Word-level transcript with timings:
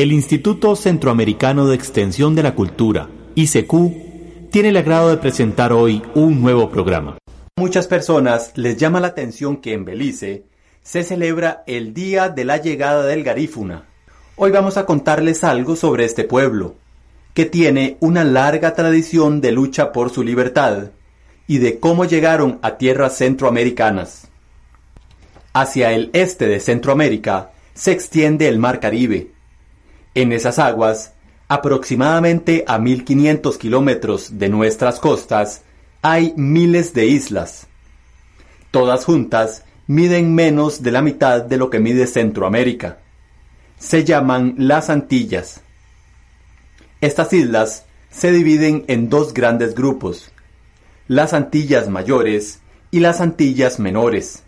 El 0.00 0.12
Instituto 0.12 0.76
Centroamericano 0.76 1.66
de 1.66 1.74
Extensión 1.74 2.34
de 2.34 2.42
la 2.42 2.54
Cultura, 2.54 3.10
ICQ, 3.34 4.48
tiene 4.50 4.70
el 4.70 4.78
agrado 4.78 5.10
de 5.10 5.18
presentar 5.18 5.74
hoy 5.74 6.02
un 6.14 6.40
nuevo 6.40 6.70
programa. 6.70 7.18
Muchas 7.58 7.86
personas 7.86 8.52
les 8.54 8.78
llama 8.78 9.00
la 9.00 9.08
atención 9.08 9.58
que 9.58 9.74
en 9.74 9.84
Belice 9.84 10.44
se 10.82 11.04
celebra 11.04 11.64
el 11.66 11.92
Día 11.92 12.30
de 12.30 12.46
la 12.46 12.56
Llegada 12.56 13.04
del 13.04 13.22
Garífuna. 13.24 13.88
Hoy 14.36 14.50
vamos 14.50 14.78
a 14.78 14.86
contarles 14.86 15.44
algo 15.44 15.76
sobre 15.76 16.06
este 16.06 16.24
pueblo, 16.24 16.76
que 17.34 17.44
tiene 17.44 17.98
una 18.00 18.24
larga 18.24 18.72
tradición 18.72 19.42
de 19.42 19.52
lucha 19.52 19.92
por 19.92 20.08
su 20.08 20.22
libertad 20.22 20.92
y 21.46 21.58
de 21.58 21.78
cómo 21.78 22.06
llegaron 22.06 22.58
a 22.62 22.78
tierras 22.78 23.18
centroamericanas. 23.18 24.28
Hacia 25.52 25.92
el 25.92 26.08
este 26.14 26.46
de 26.46 26.58
Centroamérica 26.58 27.50
se 27.74 27.92
extiende 27.92 28.48
el 28.48 28.58
Mar 28.58 28.80
Caribe. 28.80 29.38
En 30.14 30.32
esas 30.32 30.58
aguas, 30.58 31.12
aproximadamente 31.48 32.64
a 32.66 32.78
1500 32.78 33.58
kilómetros 33.58 34.38
de 34.38 34.48
nuestras 34.48 34.98
costas, 34.98 35.62
hay 36.02 36.32
miles 36.36 36.94
de 36.94 37.06
islas. 37.06 37.66
Todas 38.70 39.04
juntas 39.04 39.64
miden 39.86 40.34
menos 40.34 40.82
de 40.82 40.92
la 40.92 41.02
mitad 41.02 41.42
de 41.42 41.56
lo 41.56 41.70
que 41.70 41.80
mide 41.80 42.06
Centroamérica. 42.06 42.98
Se 43.78 44.04
llaman 44.04 44.54
las 44.58 44.90
Antillas. 44.90 45.62
Estas 47.00 47.32
islas 47.32 47.86
se 48.10 48.32
dividen 48.32 48.84
en 48.88 49.08
dos 49.08 49.32
grandes 49.32 49.74
grupos, 49.74 50.30
las 51.08 51.32
Antillas 51.32 51.88
Mayores 51.88 52.60
y 52.90 53.00
las 53.00 53.20
Antillas 53.20 53.78
Menores. 53.78 54.42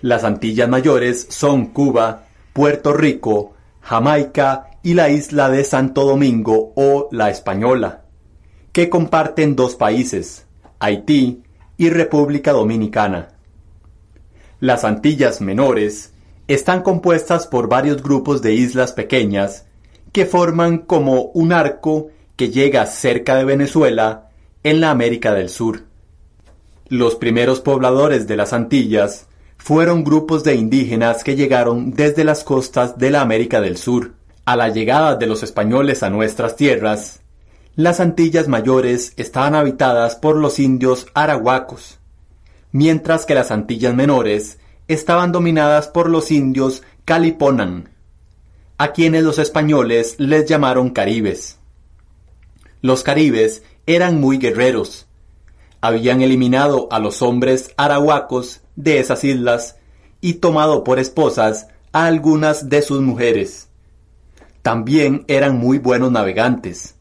Las 0.00 0.24
Antillas 0.24 0.68
Mayores 0.68 1.26
son 1.30 1.66
Cuba, 1.66 2.26
Puerto 2.52 2.92
Rico, 2.92 3.54
Jamaica 3.80 4.70
y 4.82 4.94
la 4.94 5.08
isla 5.08 5.48
de 5.48 5.64
Santo 5.64 6.04
Domingo 6.04 6.72
o 6.76 7.08
La 7.10 7.30
Española, 7.30 8.04
que 8.72 8.88
comparten 8.88 9.56
dos 9.56 9.74
países, 9.76 10.46
Haití 10.78 11.42
y 11.76 11.90
República 11.90 12.52
Dominicana. 12.52 13.28
Las 14.60 14.84
Antillas 14.84 15.40
Menores 15.40 16.12
están 16.48 16.82
compuestas 16.82 17.46
por 17.46 17.68
varios 17.68 18.02
grupos 18.02 18.42
de 18.42 18.54
islas 18.54 18.92
pequeñas 18.92 19.66
que 20.12 20.26
forman 20.26 20.78
como 20.78 21.30
un 21.34 21.52
arco 21.52 22.08
que 22.36 22.50
llega 22.50 22.86
cerca 22.86 23.36
de 23.36 23.44
Venezuela 23.44 24.30
en 24.64 24.80
la 24.80 24.90
América 24.90 25.32
del 25.32 25.48
Sur. 25.48 25.84
Los 26.88 27.16
primeros 27.16 27.60
pobladores 27.60 28.26
de 28.26 28.36
las 28.36 28.52
Antillas 28.52 29.27
fueron 29.58 30.04
grupos 30.04 30.44
de 30.44 30.54
indígenas 30.54 31.22
que 31.22 31.36
llegaron 31.36 31.90
desde 31.90 32.24
las 32.24 32.42
costas 32.44 32.96
de 32.96 33.10
la 33.10 33.20
América 33.20 33.60
del 33.60 33.76
Sur. 33.76 34.14
A 34.46 34.56
la 34.56 34.70
llegada 34.70 35.16
de 35.16 35.26
los 35.26 35.42
españoles 35.42 36.02
a 36.02 36.08
nuestras 36.08 36.56
tierras, 36.56 37.20
las 37.76 38.00
Antillas 38.00 38.48
Mayores 38.48 39.12
estaban 39.16 39.54
habitadas 39.54 40.16
por 40.16 40.36
los 40.36 40.58
indios 40.58 41.06
arahuacos, 41.12 41.98
mientras 42.72 43.26
que 43.26 43.34
las 43.34 43.50
Antillas 43.50 43.94
Menores 43.94 44.58
estaban 44.88 45.32
dominadas 45.32 45.88
por 45.88 46.08
los 46.08 46.30
indios 46.30 46.82
caliponan, 47.04 47.90
a 48.78 48.92
quienes 48.92 49.22
los 49.22 49.38
españoles 49.38 50.14
les 50.18 50.46
llamaron 50.48 50.90
caribes. 50.90 51.58
Los 52.80 53.02
caribes 53.02 53.62
eran 53.86 54.20
muy 54.20 54.38
guerreros. 54.38 55.07
Habían 55.80 56.22
eliminado 56.22 56.88
a 56.90 56.98
los 56.98 57.22
hombres 57.22 57.72
arahuacos 57.76 58.60
de 58.76 58.98
esas 58.98 59.24
islas 59.24 59.76
y 60.20 60.34
tomado 60.34 60.84
por 60.84 60.98
esposas 60.98 61.68
a 61.92 62.06
algunas 62.06 62.68
de 62.68 62.82
sus 62.82 63.00
mujeres. 63.00 63.68
También 64.62 65.24
eran 65.28 65.58
muy 65.58 65.78
buenos 65.78 66.10
navegantes. 66.10 66.96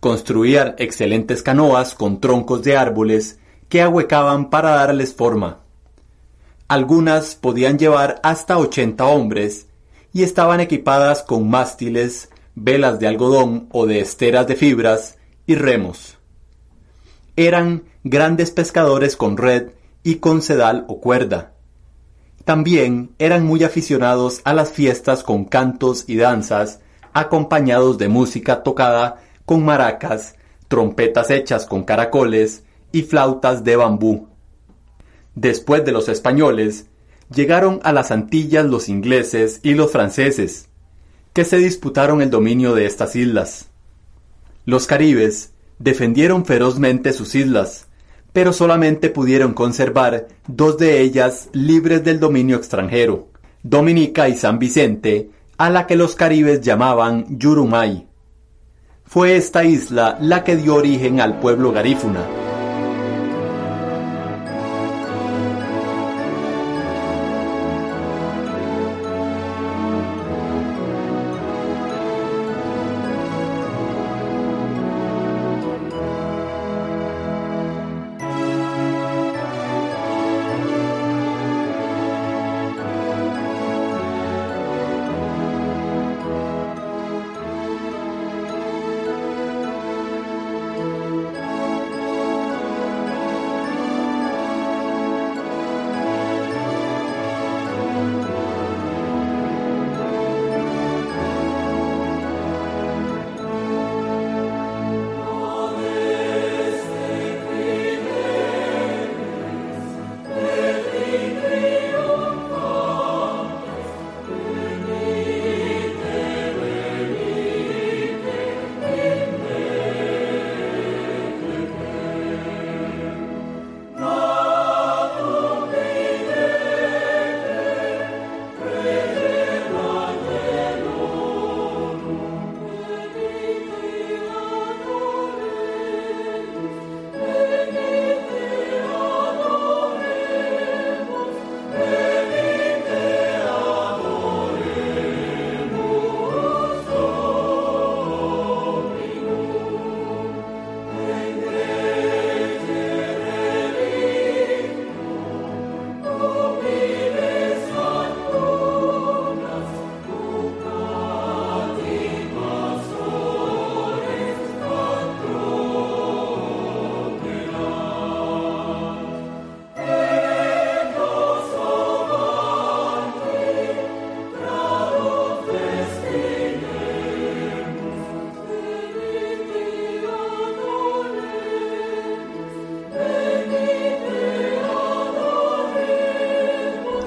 Construían 0.00 0.74
excelentes 0.78 1.42
canoas 1.42 1.94
con 1.94 2.20
troncos 2.20 2.62
de 2.62 2.76
árboles 2.76 3.38
que 3.68 3.82
ahuecaban 3.82 4.50
para 4.50 4.70
darles 4.70 5.14
forma. 5.14 5.60
Algunas 6.68 7.34
podían 7.34 7.78
llevar 7.78 8.20
hasta 8.22 8.58
80 8.58 9.04
hombres 9.04 9.66
y 10.12 10.22
estaban 10.22 10.60
equipadas 10.60 11.22
con 11.22 11.48
mástiles, 11.48 12.30
velas 12.54 12.98
de 12.98 13.06
algodón 13.06 13.68
o 13.70 13.86
de 13.86 14.00
esteras 14.00 14.46
de 14.46 14.56
fibras 14.56 15.18
y 15.46 15.54
remos. 15.54 16.16
Eran 17.36 17.84
grandes 18.08 18.52
pescadores 18.52 19.16
con 19.16 19.36
red 19.36 19.70
y 20.04 20.16
con 20.16 20.40
sedal 20.40 20.84
o 20.86 21.00
cuerda. 21.00 21.54
También 22.44 23.10
eran 23.18 23.44
muy 23.44 23.64
aficionados 23.64 24.42
a 24.44 24.54
las 24.54 24.70
fiestas 24.70 25.24
con 25.24 25.44
cantos 25.44 26.04
y 26.06 26.14
danzas, 26.14 26.78
acompañados 27.12 27.98
de 27.98 28.06
música 28.08 28.62
tocada 28.62 29.16
con 29.44 29.64
maracas, 29.64 30.36
trompetas 30.68 31.30
hechas 31.30 31.66
con 31.66 31.82
caracoles 31.82 32.62
y 32.92 33.02
flautas 33.02 33.64
de 33.64 33.74
bambú. 33.74 34.28
Después 35.34 35.84
de 35.84 35.90
los 35.90 36.08
españoles, 36.08 36.86
llegaron 37.34 37.80
a 37.82 37.92
las 37.92 38.12
Antillas 38.12 38.66
los 38.66 38.88
ingleses 38.88 39.58
y 39.64 39.74
los 39.74 39.90
franceses, 39.90 40.68
que 41.32 41.44
se 41.44 41.58
disputaron 41.58 42.22
el 42.22 42.30
dominio 42.30 42.72
de 42.72 42.86
estas 42.86 43.16
islas. 43.16 43.66
Los 44.64 44.86
caribes 44.86 45.54
defendieron 45.80 46.46
ferozmente 46.46 47.12
sus 47.12 47.34
islas, 47.34 47.88
pero 48.36 48.52
solamente 48.52 49.08
pudieron 49.08 49.54
conservar 49.54 50.28
dos 50.46 50.76
de 50.76 51.00
ellas 51.00 51.48
libres 51.54 52.04
del 52.04 52.20
dominio 52.20 52.58
extranjero, 52.58 53.28
Dominica 53.62 54.28
y 54.28 54.36
San 54.36 54.58
Vicente, 54.58 55.30
a 55.56 55.70
la 55.70 55.86
que 55.86 55.96
los 55.96 56.14
caribes 56.16 56.60
llamaban 56.60 57.38
Yurumay. 57.38 58.06
Fue 59.06 59.36
esta 59.36 59.64
isla 59.64 60.18
la 60.20 60.44
que 60.44 60.56
dio 60.56 60.74
origen 60.74 61.18
al 61.18 61.40
pueblo 61.40 61.72
garífuna, 61.72 62.20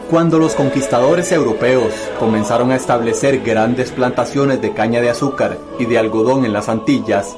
Cuando 0.10 0.40
los 0.40 0.56
conquistadores 0.56 1.32
europeos 1.32 1.94
comenzaron 2.18 2.72
a 2.72 2.76
establecer 2.76 3.42
grandes 3.42 3.92
plantaciones 3.92 4.60
de 4.60 4.74
caña 4.74 5.02
de 5.02 5.12
azúcar 5.12 5.60
y 5.78 5.86
de 5.86 6.00
algodón 6.00 6.46
en 6.46 6.54
las 6.54 6.68
Antillas, 6.68 7.38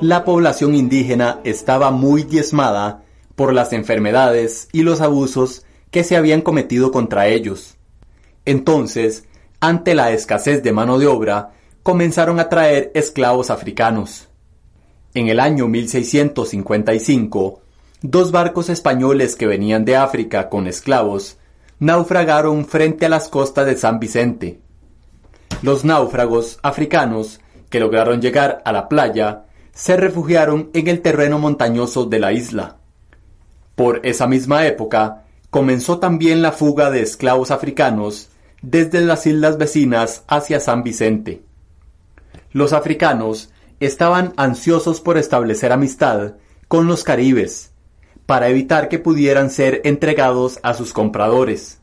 la 0.00 0.24
población 0.24 0.76
indígena 0.76 1.40
estaba 1.42 1.90
muy 1.90 2.22
diezmada 2.22 3.02
por 3.34 3.52
las 3.52 3.72
enfermedades 3.72 4.68
y 4.70 4.82
los 4.82 5.00
abusos 5.00 5.66
que 5.90 6.04
se 6.04 6.16
habían 6.16 6.40
cometido 6.40 6.92
contra 6.92 7.26
ellos. 7.26 7.78
Entonces, 8.44 9.24
ante 9.58 9.96
la 9.96 10.12
escasez 10.12 10.62
de 10.62 10.72
mano 10.72 11.00
de 11.00 11.08
obra, 11.08 11.54
comenzaron 11.82 12.38
a 12.38 12.48
traer 12.48 12.92
esclavos 12.94 13.50
africanos. 13.50 14.28
En 15.14 15.26
el 15.26 15.40
año 15.40 15.66
1655, 15.66 17.60
dos 18.02 18.30
barcos 18.30 18.68
españoles 18.68 19.34
que 19.34 19.48
venían 19.48 19.84
de 19.84 19.96
África 19.96 20.48
con 20.48 20.68
esclavos 20.68 21.38
naufragaron 21.84 22.64
frente 22.64 23.04
a 23.04 23.08
las 23.10 23.28
costas 23.28 23.66
de 23.66 23.76
San 23.76 24.00
Vicente. 24.00 24.58
Los 25.60 25.84
náufragos 25.84 26.58
africanos 26.62 27.40
que 27.68 27.78
lograron 27.78 28.22
llegar 28.22 28.62
a 28.64 28.72
la 28.72 28.88
playa 28.88 29.44
se 29.72 29.98
refugiaron 29.98 30.70
en 30.72 30.88
el 30.88 31.02
terreno 31.02 31.38
montañoso 31.38 32.06
de 32.06 32.20
la 32.20 32.32
isla. 32.32 32.78
Por 33.74 34.00
esa 34.02 34.26
misma 34.26 34.66
época 34.66 35.24
comenzó 35.50 35.98
también 35.98 36.40
la 36.40 36.52
fuga 36.52 36.90
de 36.90 37.02
esclavos 37.02 37.50
africanos 37.50 38.30
desde 38.62 39.02
las 39.02 39.26
islas 39.26 39.58
vecinas 39.58 40.24
hacia 40.26 40.60
San 40.60 40.84
Vicente. 40.84 41.42
Los 42.52 42.72
africanos 42.72 43.52
estaban 43.80 44.32
ansiosos 44.38 45.02
por 45.02 45.18
establecer 45.18 45.70
amistad 45.70 46.36
con 46.66 46.86
los 46.86 47.04
caribes, 47.04 47.73
para 48.26 48.48
evitar 48.48 48.88
que 48.88 48.98
pudieran 48.98 49.50
ser 49.50 49.80
entregados 49.84 50.58
a 50.62 50.74
sus 50.74 50.92
compradores. 50.92 51.80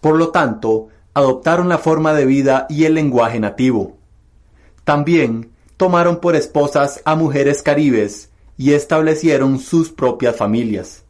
Por 0.00 0.16
lo 0.16 0.30
tanto, 0.30 0.88
adoptaron 1.14 1.68
la 1.68 1.78
forma 1.78 2.14
de 2.14 2.26
vida 2.26 2.66
y 2.68 2.84
el 2.84 2.94
lenguaje 2.94 3.40
nativo. 3.40 3.96
También 4.84 5.50
tomaron 5.76 6.20
por 6.20 6.36
esposas 6.36 7.02
a 7.04 7.14
mujeres 7.14 7.62
caribes 7.62 8.30
y 8.56 8.72
establecieron 8.72 9.58
sus 9.58 9.90
propias 9.90 10.36
familias. 10.36 11.04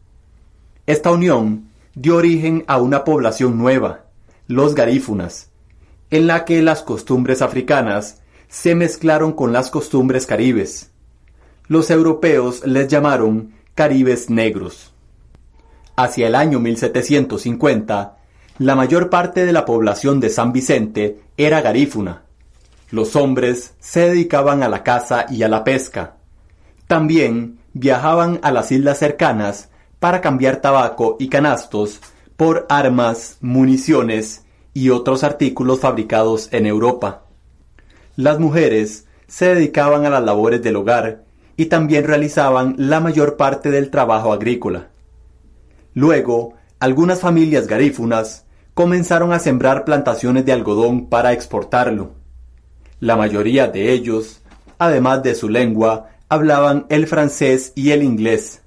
Esta 0.86 1.10
unión 1.10 1.68
dio 1.94 2.16
origen 2.16 2.64
a 2.66 2.78
una 2.80 3.04
población 3.04 3.58
nueva, 3.58 4.04
los 4.46 4.74
garífunas, 4.74 5.50
en 6.10 6.26
la 6.26 6.44
que 6.44 6.62
las 6.62 6.82
costumbres 6.82 7.42
africanas 7.42 8.22
se 8.48 8.74
mezclaron 8.74 9.32
con 9.32 9.52
las 9.52 9.70
costumbres 9.70 10.26
caribes. 10.26 10.90
Los 11.68 11.90
europeos 11.90 12.66
les 12.66 12.88
llamaron 12.88 13.52
caribes 13.74 14.30
negros. 14.30 14.92
Hacia 15.96 16.26
el 16.26 16.34
año 16.34 16.60
1750, 16.60 18.16
la 18.58 18.74
mayor 18.74 19.10
parte 19.10 19.46
de 19.46 19.52
la 19.52 19.64
población 19.64 20.20
de 20.20 20.30
San 20.30 20.52
Vicente 20.52 21.20
era 21.36 21.60
garífuna. 21.60 22.22
Los 22.90 23.16
hombres 23.16 23.74
se 23.80 24.08
dedicaban 24.08 24.62
a 24.62 24.68
la 24.68 24.82
caza 24.82 25.26
y 25.30 25.42
a 25.42 25.48
la 25.48 25.64
pesca. 25.64 26.16
También 26.86 27.58
viajaban 27.72 28.38
a 28.42 28.52
las 28.52 28.70
islas 28.70 28.98
cercanas 28.98 29.70
para 29.98 30.20
cambiar 30.20 30.56
tabaco 30.56 31.16
y 31.18 31.28
canastos 31.28 32.00
por 32.36 32.66
armas, 32.68 33.38
municiones 33.40 34.44
y 34.74 34.90
otros 34.90 35.24
artículos 35.24 35.80
fabricados 35.80 36.48
en 36.52 36.66
Europa. 36.66 37.22
Las 38.16 38.38
mujeres 38.38 39.06
se 39.26 39.54
dedicaban 39.54 40.04
a 40.04 40.10
las 40.10 40.22
labores 40.22 40.62
del 40.62 40.76
hogar 40.76 41.24
y 41.62 41.66
también 41.66 42.02
realizaban 42.02 42.74
la 42.76 42.98
mayor 42.98 43.36
parte 43.36 43.70
del 43.70 43.88
trabajo 43.88 44.32
agrícola. 44.32 44.88
Luego, 45.94 46.54
algunas 46.80 47.20
familias 47.20 47.68
garífunas 47.68 48.46
comenzaron 48.74 49.32
a 49.32 49.38
sembrar 49.38 49.84
plantaciones 49.84 50.44
de 50.44 50.52
algodón 50.52 51.06
para 51.06 51.32
exportarlo. 51.32 52.14
La 52.98 53.14
mayoría 53.14 53.68
de 53.68 53.92
ellos, 53.92 54.42
además 54.76 55.22
de 55.22 55.36
su 55.36 55.48
lengua, 55.48 56.08
hablaban 56.28 56.86
el 56.88 57.06
francés 57.06 57.72
y 57.76 57.92
el 57.92 58.02
inglés. 58.02 58.60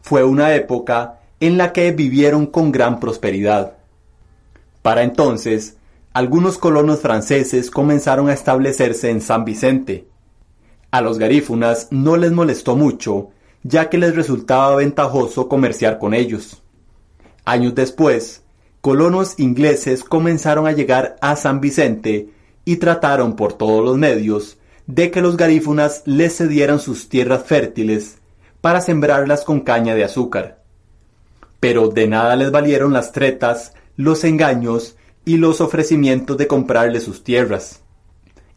Fue 0.00 0.22
una 0.22 0.54
época 0.54 1.18
en 1.40 1.58
la 1.58 1.72
que 1.72 1.90
vivieron 1.90 2.46
con 2.46 2.70
gran 2.70 3.00
prosperidad. 3.00 3.72
Para 4.82 5.02
entonces, 5.02 5.78
algunos 6.12 6.58
colonos 6.58 7.00
franceses 7.00 7.72
comenzaron 7.72 8.28
a 8.28 8.34
establecerse 8.34 9.10
en 9.10 9.20
San 9.20 9.44
Vicente. 9.44 10.06
A 10.90 11.00
los 11.02 11.18
garífunas 11.18 11.88
no 11.90 12.16
les 12.16 12.32
molestó 12.32 12.74
mucho, 12.74 13.30
ya 13.62 13.90
que 13.90 13.98
les 13.98 14.14
resultaba 14.14 14.76
ventajoso 14.76 15.48
comerciar 15.48 15.98
con 15.98 16.14
ellos. 16.14 16.62
Años 17.44 17.74
después, 17.74 18.42
colonos 18.80 19.38
ingleses 19.38 20.02
comenzaron 20.04 20.66
a 20.66 20.72
llegar 20.72 21.16
a 21.20 21.36
San 21.36 21.60
Vicente 21.60 22.30
y 22.64 22.76
trataron 22.76 23.36
por 23.36 23.52
todos 23.52 23.84
los 23.84 23.98
medios 23.98 24.58
de 24.86 25.10
que 25.10 25.20
los 25.20 25.36
garífunas 25.36 26.02
les 26.06 26.36
cedieran 26.36 26.80
sus 26.80 27.10
tierras 27.10 27.44
fértiles 27.44 28.18
para 28.62 28.80
sembrarlas 28.80 29.44
con 29.44 29.60
caña 29.60 29.94
de 29.94 30.04
azúcar. 30.04 30.62
Pero 31.60 31.88
de 31.88 32.06
nada 32.06 32.36
les 32.36 32.50
valieron 32.50 32.92
las 32.92 33.12
tretas, 33.12 33.74
los 33.96 34.24
engaños 34.24 34.96
y 35.24 35.36
los 35.36 35.60
ofrecimientos 35.60 36.38
de 36.38 36.46
comprarle 36.46 37.00
sus 37.00 37.22
tierras. 37.22 37.82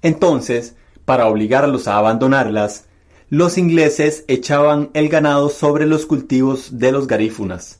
Entonces, 0.02 0.76
para 1.06 1.28
obligarlos 1.28 1.88
a 1.88 1.98
abandonarlas, 1.98 2.86
los 3.30 3.58
ingleses 3.58 4.26
echaban 4.28 4.90
el 4.94 5.08
ganado 5.08 5.50
sobre 5.50 5.86
los 5.86 6.06
cultivos 6.06 6.80
de 6.80 6.92
los 6.92 7.08
garífunas. 7.08 7.80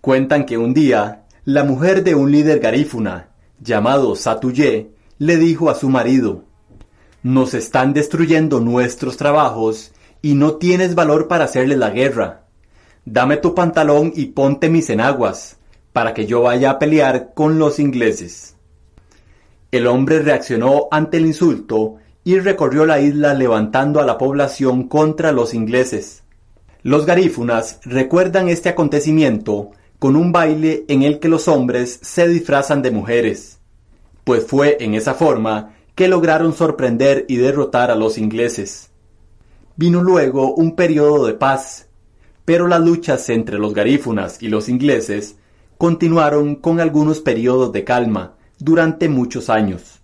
Cuentan 0.00 0.46
que 0.46 0.58
un 0.58 0.74
día, 0.74 1.26
la 1.44 1.62
mujer 1.64 2.02
de 2.02 2.14
un 2.14 2.32
líder 2.32 2.58
garífuna, 2.58 3.28
llamado 3.60 4.16
Satuyé, 4.16 4.90
le 5.18 5.36
dijo 5.36 5.70
a 5.70 5.74
su 5.74 5.88
marido, 5.88 6.44
Nos 7.22 7.54
están 7.54 7.92
destruyendo 7.92 8.60
nuestros 8.60 9.16
trabajos 9.16 9.92
y 10.22 10.34
no 10.34 10.54
tienes 10.54 10.94
valor 10.94 11.28
para 11.28 11.44
hacerle 11.44 11.76
la 11.76 11.90
guerra. 11.90 12.46
Dame 13.04 13.36
tu 13.36 13.54
pantalón 13.54 14.12
y 14.14 14.26
ponte 14.26 14.68
mis 14.68 14.90
enaguas 14.90 15.58
para 15.92 16.14
que 16.14 16.26
yo 16.26 16.42
vaya 16.42 16.70
a 16.70 16.78
pelear 16.78 17.32
con 17.34 17.58
los 17.58 17.78
ingleses. 17.78 18.56
El 19.70 19.86
hombre 19.86 20.20
reaccionó 20.20 20.88
ante 20.90 21.18
el 21.18 21.26
insulto 21.26 21.96
y 22.24 22.38
recorrió 22.38 22.86
la 22.86 23.00
isla 23.00 23.34
levantando 23.34 24.00
a 24.00 24.04
la 24.04 24.18
población 24.18 24.88
contra 24.88 25.32
los 25.32 25.54
ingleses. 25.54 26.22
Los 26.82 27.06
garífunas 27.06 27.80
recuerdan 27.84 28.48
este 28.48 28.68
acontecimiento 28.68 29.70
con 29.98 30.16
un 30.16 30.32
baile 30.32 30.84
en 30.88 31.02
el 31.02 31.18
que 31.18 31.28
los 31.28 31.48
hombres 31.48 31.98
se 32.02 32.26
disfrazan 32.26 32.82
de 32.82 32.90
mujeres, 32.90 33.58
pues 34.24 34.46
fue 34.46 34.78
en 34.80 34.94
esa 34.94 35.14
forma 35.14 35.74
que 35.94 36.08
lograron 36.08 36.54
sorprender 36.54 37.26
y 37.28 37.36
derrotar 37.36 37.90
a 37.90 37.96
los 37.96 38.16
ingleses. 38.16 38.90
Vino 39.76 40.02
luego 40.02 40.54
un 40.54 40.74
periodo 40.74 41.26
de 41.26 41.34
paz, 41.34 41.88
pero 42.44 42.66
las 42.66 42.80
luchas 42.80 43.28
entre 43.28 43.58
los 43.58 43.74
garífunas 43.74 44.42
y 44.42 44.48
los 44.48 44.68
ingleses 44.68 45.36
continuaron 45.76 46.56
con 46.56 46.80
algunos 46.80 47.20
periodos 47.20 47.72
de 47.72 47.84
calma 47.84 48.36
durante 48.58 49.08
muchos 49.08 49.50
años. 49.50 49.99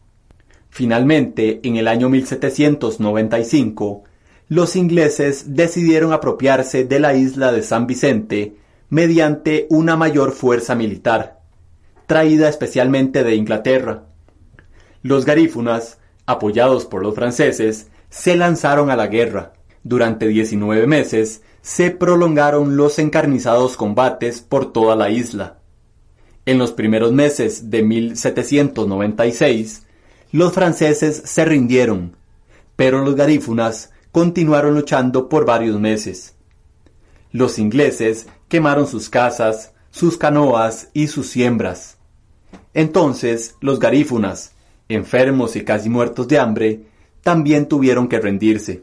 Finalmente, 0.76 1.60
en 1.62 1.76
el 1.76 1.88
año 1.88 2.10
1795, 2.10 4.04
los 4.48 4.76
ingleses 4.76 5.54
decidieron 5.54 6.12
apropiarse 6.12 6.84
de 6.84 7.00
la 7.00 7.14
isla 7.14 7.50
de 7.50 7.62
San 7.62 7.86
Vicente 7.86 8.56
mediante 8.90 9.66
una 9.70 9.96
mayor 9.96 10.32
fuerza 10.32 10.74
militar, 10.74 11.40
traída 12.06 12.50
especialmente 12.50 13.24
de 13.24 13.36
Inglaterra. 13.36 14.04
Los 15.00 15.24
garífunas, 15.24 15.98
apoyados 16.26 16.84
por 16.84 17.02
los 17.02 17.14
franceses, 17.14 17.88
se 18.10 18.36
lanzaron 18.36 18.90
a 18.90 18.96
la 18.96 19.06
guerra. 19.06 19.54
Durante 19.82 20.28
19 20.28 20.86
meses 20.86 21.40
se 21.62 21.90
prolongaron 21.90 22.76
los 22.76 22.98
encarnizados 22.98 23.78
combates 23.78 24.42
por 24.42 24.74
toda 24.74 24.94
la 24.94 25.08
isla. 25.08 25.56
En 26.44 26.58
los 26.58 26.72
primeros 26.72 27.12
meses 27.12 27.70
de 27.70 27.82
1796, 27.82 29.85
los 30.36 30.52
franceses 30.52 31.22
se 31.24 31.46
rindieron, 31.46 32.14
pero 32.76 33.02
los 33.02 33.16
garífunas 33.16 33.90
continuaron 34.12 34.74
luchando 34.74 35.30
por 35.30 35.46
varios 35.46 35.80
meses. 35.80 36.34
Los 37.32 37.58
ingleses 37.58 38.26
quemaron 38.48 38.86
sus 38.86 39.08
casas, 39.08 39.72
sus 39.90 40.18
canoas 40.18 40.90
y 40.92 41.06
sus 41.06 41.28
siembras. 41.28 41.96
Entonces 42.74 43.54
los 43.62 43.80
garífunas, 43.80 44.52
enfermos 44.90 45.56
y 45.56 45.64
casi 45.64 45.88
muertos 45.88 46.28
de 46.28 46.38
hambre, 46.38 46.82
también 47.22 47.66
tuvieron 47.66 48.06
que 48.06 48.20
rendirse. 48.20 48.82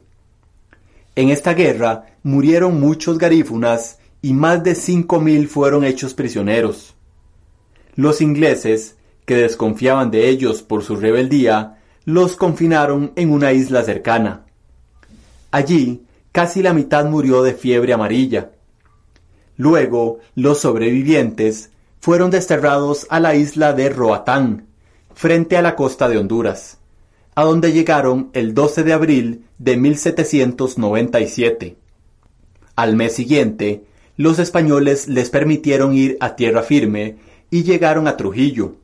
En 1.15 1.29
esta 1.29 1.53
guerra 1.53 2.17
murieron 2.23 2.79
muchos 2.79 3.19
garífunas 3.19 3.99
y 4.23 4.33
más 4.33 4.63
de 4.63 4.73
cinco 4.73 5.19
mil 5.21 5.47
fueron 5.47 5.83
hechos 5.83 6.15
prisioneros. 6.15 6.95
Los 7.95 8.21
ingleses, 8.21 8.95
que 9.25 9.35
desconfiaban 9.35 10.11
de 10.11 10.29
ellos 10.29 10.61
por 10.61 10.83
su 10.83 10.95
rebeldía, 10.95 11.79
los 12.05 12.35
confinaron 12.35 13.13
en 13.15 13.31
una 13.31 13.53
isla 13.53 13.83
cercana. 13.83 14.45
Allí, 15.51 16.03
casi 16.31 16.61
la 16.61 16.73
mitad 16.73 17.05
murió 17.05 17.43
de 17.43 17.53
fiebre 17.53 17.93
amarilla. 17.93 18.51
Luego, 19.55 20.19
los 20.35 20.59
sobrevivientes 20.59 21.71
fueron 21.99 22.31
desterrados 22.31 23.07
a 23.09 23.19
la 23.19 23.35
isla 23.35 23.73
de 23.73 23.89
Roatán, 23.89 24.67
frente 25.13 25.57
a 25.57 25.61
la 25.61 25.75
costa 25.75 26.09
de 26.09 26.17
Honduras, 26.17 26.79
a 27.35 27.43
donde 27.43 27.71
llegaron 27.71 28.29
el 28.33 28.53
12 28.53 28.83
de 28.83 28.93
abril 28.93 29.45
de 29.57 29.77
1797. 29.77 31.77
Al 32.75 32.95
mes 32.95 33.13
siguiente, 33.13 33.83
los 34.17 34.39
españoles 34.39 35.07
les 35.07 35.29
permitieron 35.29 35.93
ir 35.93 36.17
a 36.19 36.35
tierra 36.35 36.63
firme 36.63 37.17
y 37.49 37.63
llegaron 37.63 38.07
a 38.07 38.17
Trujillo. 38.17 38.75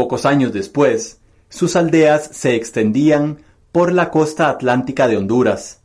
Pocos 0.00 0.24
años 0.24 0.54
después, 0.54 1.20
sus 1.50 1.76
aldeas 1.76 2.30
se 2.32 2.54
extendían 2.54 3.40
por 3.70 3.92
la 3.92 4.10
costa 4.10 4.48
atlántica 4.48 5.06
de 5.08 5.18
Honduras, 5.18 5.82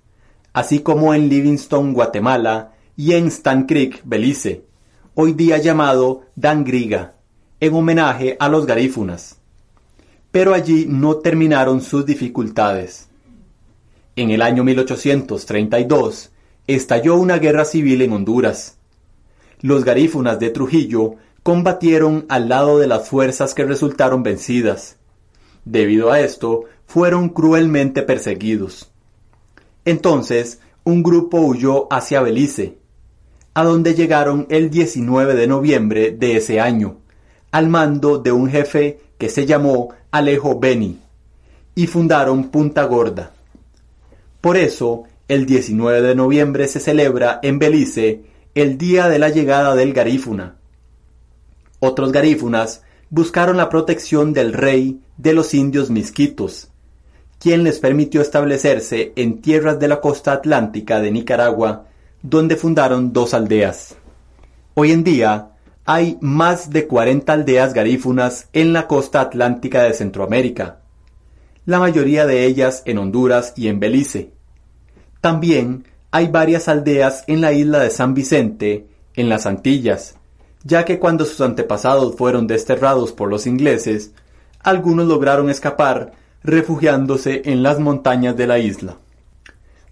así 0.53 0.79
como 0.79 1.13
en 1.13 1.27
Livingston, 1.27 1.91
Guatemala, 1.91 2.71
y 2.95 3.11
en 3.11 3.27
Stan 3.27 3.65
Creek, 3.65 3.99
Belice, 4.05 4.63
hoy 5.15 5.33
día 5.33 5.57
llamado 5.57 6.21
Dangriga, 6.37 7.15
en 7.59 7.73
homenaje 7.73 8.37
a 8.39 8.47
los 8.47 8.65
garífunas. 8.65 9.35
Pero 10.31 10.53
allí 10.53 10.85
no 10.87 11.17
terminaron 11.17 11.81
sus 11.81 12.05
dificultades. 12.05 13.09
En 14.15 14.29
el 14.29 14.41
año 14.41 14.63
1832 14.63 16.31
estalló 16.67 17.17
una 17.17 17.37
guerra 17.37 17.65
civil 17.65 18.01
en 18.01 18.13
Honduras. 18.13 18.77
Los 19.59 19.83
garífunas 19.83 20.39
de 20.39 20.51
Trujillo 20.51 21.15
combatieron 21.45 22.25
al 22.27 22.49
lado 22.49 22.79
de 22.79 22.87
las 22.87 23.07
fuerzas 23.07 23.53
que 23.53 23.65
resultaron 23.65 24.23
vencidas. 24.23 24.97
Debido 25.63 26.11
a 26.11 26.19
esto, 26.19 26.63
fueron 26.87 27.29
cruelmente 27.29 28.01
perseguidos. 28.01 28.91
Entonces, 29.85 30.59
un 30.85 31.03
grupo 31.03 31.37
huyó 31.41 31.87
hacia 31.93 32.23
Belice, 32.23 32.79
a 33.53 33.63
donde 33.63 33.93
llegaron 33.93 34.47
el 34.49 34.71
19 34.71 35.35
de 35.35 35.45
noviembre 35.45 36.09
de 36.09 36.37
ese 36.37 36.59
año, 36.59 36.97
al 37.51 37.69
mando 37.69 38.17
de 38.17 38.31
un 38.31 38.49
jefe 38.49 38.99
que 39.19 39.29
se 39.29 39.45
llamó 39.45 39.89
Alejo 40.09 40.59
Beni, 40.59 40.99
y 41.75 41.85
fundaron 41.85 42.49
Punta 42.49 42.85
Gorda. 42.85 43.33
Por 44.41 44.57
eso, 44.57 45.03
el 45.27 45.45
19 45.45 46.01
de 46.01 46.15
noviembre 46.15 46.67
se 46.67 46.79
celebra 46.79 47.39
en 47.43 47.59
Belice 47.59 48.23
el 48.55 48.79
día 48.79 49.09
de 49.09 49.19
la 49.19 49.29
llegada 49.29 49.75
del 49.75 49.93
garífuna, 49.93 50.55
otros 51.85 52.11
garífunas 52.11 52.81
buscaron 53.09 53.57
la 53.57 53.69
protección 53.69 54.33
del 54.33 54.53
rey 54.53 54.99
de 55.17 55.33
los 55.33 55.53
indios 55.53 55.89
misquitos, 55.89 56.69
quien 57.39 57.63
les 57.63 57.79
permitió 57.79 58.21
establecerse 58.21 59.13
en 59.15 59.41
tierras 59.41 59.79
de 59.79 59.87
la 59.87 60.01
costa 60.01 60.33
atlántica 60.33 60.99
de 60.99 61.11
Nicaragua, 61.11 61.85
donde 62.21 62.55
fundaron 62.55 63.13
dos 63.13 63.33
aldeas. 63.33 63.95
Hoy 64.73 64.91
en 64.91 65.03
día 65.03 65.51
hay 65.85 66.17
más 66.19 66.71
de 66.71 66.87
40 66.87 67.31
aldeas 67.31 67.73
garífunas 67.73 68.49
en 68.51 68.73
la 68.73 68.87
costa 68.87 69.21
atlántica 69.21 69.83
de 69.83 69.93
Centroamérica, 69.93 70.79
la 71.65 71.79
mayoría 71.79 72.25
de 72.25 72.45
ellas 72.45 72.81
en 72.85 72.97
Honduras 72.97 73.53
y 73.55 73.67
en 73.67 73.79
Belice. 73.79 74.31
También 75.21 75.85
hay 76.11 76.27
varias 76.27 76.67
aldeas 76.67 77.23
en 77.27 77.41
la 77.41 77.53
isla 77.53 77.79
de 77.79 77.89
San 77.89 78.13
Vicente, 78.13 78.87
en 79.15 79.29
las 79.29 79.45
Antillas, 79.45 80.17
ya 80.65 80.83
que 80.83 80.99
cuando 80.99 81.25
sus 81.25 81.39
antepasados 81.41 82.15
fueron 82.15 82.47
desterrados 82.47 83.13
por 83.13 83.29
los 83.29 83.45
ingleses, 83.45 84.11
algunos 84.61 85.07
lograron 85.07 85.49
escapar 85.49 86.13
refugiándose 86.43 87.43
en 87.45 87.61
las 87.61 87.79
montañas 87.79 88.35
de 88.35 88.47
la 88.47 88.57
isla. 88.57 88.97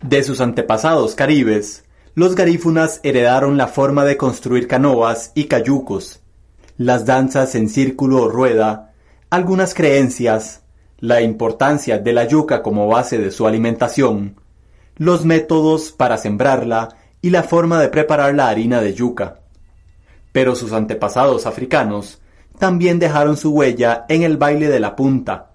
De 0.02 0.24
sus 0.24 0.42
antepasados 0.42 1.14
caribes, 1.14 1.86
los 2.16 2.36
garífunas 2.36 3.00
heredaron 3.04 3.56
la 3.56 3.68
forma 3.68 4.04
de 4.04 4.18
construir 4.18 4.68
canoas 4.68 5.32
y 5.36 5.46
cayucos, 5.46 6.22
las 6.78 7.06
danzas 7.06 7.54
en 7.54 7.70
círculo 7.70 8.24
o 8.24 8.30
rueda, 8.30 8.94
algunas 9.30 9.76
creencias, 9.76 10.64
la 10.98 11.22
importancia 11.22 12.00
de 12.00 12.14
la 12.14 12.26
yuca 12.26 12.64
como 12.64 12.88
base 12.88 13.20
de 13.20 13.30
su 13.30 13.46
alimentación, 13.46 14.38
los 14.96 15.24
métodos 15.24 15.92
para 15.92 16.18
sembrarla 16.18 16.98
y 17.22 17.30
la 17.30 17.44
forma 17.44 17.80
de 17.80 17.90
preparar 17.90 18.34
la 18.34 18.50
harina 18.50 18.82
de 18.82 18.94
yuca 18.96 19.43
pero 20.34 20.56
sus 20.56 20.74
antepasados 20.74 21.46
africanos 21.46 22.20
también 22.60 23.00
dejaron 23.00 23.38
su 23.38 23.52
huella 23.52 24.06
en 24.10 24.24
el 24.24 24.36
baile 24.36 24.68
de 24.68 24.82
la 24.82 24.98
punta, 24.98 25.52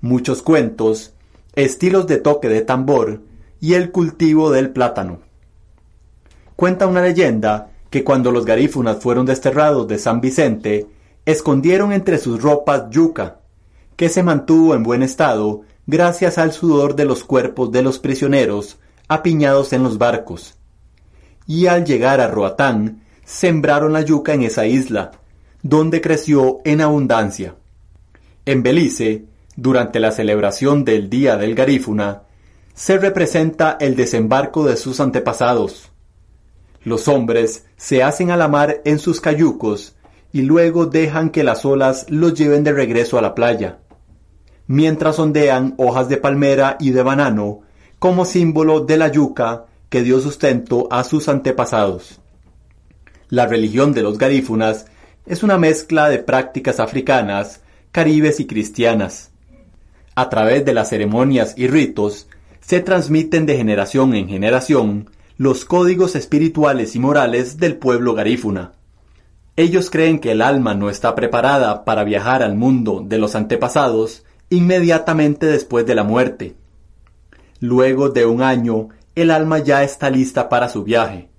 muchos 0.00 0.42
cuentos, 0.42 1.14
estilos 1.54 2.08
de 2.08 2.16
toque 2.16 2.48
de 2.48 2.62
tambor 2.62 3.22
y 3.60 3.74
el 3.74 3.92
cultivo 3.92 4.50
del 4.50 4.70
plátano. 4.70 5.20
Cuenta 6.56 6.86
una 6.86 7.02
leyenda 7.02 7.70
que 7.90 8.02
cuando 8.02 8.32
los 8.32 8.44
garífunas 8.44 8.98
fueron 8.98 9.24
desterrados 9.24 9.86
de 9.86 9.98
San 9.98 10.20
Vicente, 10.20 10.86
escondieron 11.26 11.92
entre 11.92 12.18
sus 12.18 12.42
ropas 12.42 12.90
yuca, 12.90 13.40
que 13.96 14.08
se 14.08 14.22
mantuvo 14.22 14.74
en 14.74 14.82
buen 14.82 15.02
estado 15.02 15.62
gracias 15.86 16.38
al 16.38 16.52
sudor 16.52 16.96
de 16.96 17.04
los 17.04 17.24
cuerpos 17.24 17.70
de 17.70 17.82
los 17.82 17.98
prisioneros 17.98 18.78
apiñados 19.08 19.72
en 19.72 19.82
los 19.82 19.98
barcos. 19.98 20.56
Y 21.46 21.66
al 21.66 21.84
llegar 21.84 22.20
a 22.20 22.28
Roatán, 22.28 23.03
sembraron 23.24 23.92
la 23.92 24.02
yuca 24.02 24.34
en 24.34 24.42
esa 24.42 24.66
isla, 24.66 25.12
donde 25.62 26.00
creció 26.00 26.58
en 26.64 26.80
abundancia. 26.80 27.56
En 28.44 28.62
Belice, 28.62 29.24
durante 29.56 30.00
la 30.00 30.12
celebración 30.12 30.84
del 30.84 31.08
Día 31.08 31.36
del 31.36 31.54
Garífuna, 31.54 32.22
se 32.74 32.98
representa 32.98 33.76
el 33.80 33.96
desembarco 33.96 34.64
de 34.64 34.76
sus 34.76 35.00
antepasados. 35.00 35.90
Los 36.82 37.08
hombres 37.08 37.66
se 37.76 38.02
hacen 38.02 38.30
a 38.30 38.36
la 38.36 38.48
mar 38.48 38.82
en 38.84 38.98
sus 38.98 39.20
cayucos 39.20 39.96
y 40.32 40.42
luego 40.42 40.86
dejan 40.86 41.30
que 41.30 41.44
las 41.44 41.64
olas 41.64 42.06
los 42.10 42.34
lleven 42.34 42.64
de 42.64 42.72
regreso 42.72 43.16
a 43.16 43.22
la 43.22 43.34
playa, 43.34 43.78
mientras 44.66 45.18
ondean 45.18 45.74
hojas 45.78 46.08
de 46.08 46.16
palmera 46.16 46.76
y 46.80 46.90
de 46.90 47.02
banano 47.02 47.60
como 47.98 48.24
símbolo 48.24 48.80
de 48.80 48.98
la 48.98 49.08
yuca 49.08 49.66
que 49.88 50.02
dio 50.02 50.20
sustento 50.20 50.88
a 50.90 51.04
sus 51.04 51.28
antepasados. 51.28 52.20
La 53.34 53.48
religión 53.48 53.92
de 53.92 54.04
los 54.04 54.16
garífunas 54.16 54.86
es 55.26 55.42
una 55.42 55.58
mezcla 55.58 56.08
de 56.08 56.20
prácticas 56.20 56.78
africanas, 56.78 57.62
caribes 57.90 58.38
y 58.38 58.46
cristianas. 58.46 59.32
A 60.14 60.28
través 60.28 60.64
de 60.64 60.72
las 60.72 60.90
ceremonias 60.90 61.54
y 61.56 61.66
ritos, 61.66 62.28
se 62.60 62.78
transmiten 62.78 63.44
de 63.44 63.56
generación 63.56 64.14
en 64.14 64.28
generación 64.28 65.10
los 65.36 65.64
códigos 65.64 66.14
espirituales 66.14 66.94
y 66.94 67.00
morales 67.00 67.58
del 67.58 67.76
pueblo 67.76 68.14
garífuna. 68.14 68.74
Ellos 69.56 69.90
creen 69.90 70.20
que 70.20 70.30
el 70.30 70.40
alma 70.40 70.76
no 70.76 70.88
está 70.88 71.16
preparada 71.16 71.84
para 71.84 72.04
viajar 72.04 72.40
al 72.40 72.54
mundo 72.54 73.02
de 73.04 73.18
los 73.18 73.34
antepasados 73.34 74.24
inmediatamente 74.48 75.46
después 75.46 75.84
de 75.86 75.96
la 75.96 76.04
muerte. 76.04 76.54
Luego 77.58 78.10
de 78.10 78.26
un 78.26 78.42
año, 78.42 78.90
el 79.16 79.32
alma 79.32 79.58
ya 79.58 79.82
está 79.82 80.08
lista 80.08 80.48
para 80.48 80.68
su 80.68 80.84
viaje. 80.84 81.30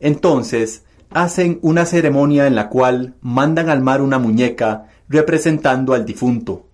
Entonces, 0.00 0.84
hacen 1.12 1.58
una 1.62 1.86
ceremonia 1.86 2.46
en 2.46 2.54
la 2.54 2.68
cual 2.68 3.14
mandan 3.20 3.68
al 3.68 3.82
mar 3.82 4.00
una 4.00 4.18
muñeca 4.18 4.86
representando 5.08 5.92
al 5.92 6.04
difunto. 6.04 6.66